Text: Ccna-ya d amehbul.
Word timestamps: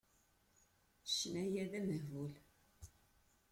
Ccna-ya 1.07 1.65
d 1.71 1.73
amehbul. 1.79 2.33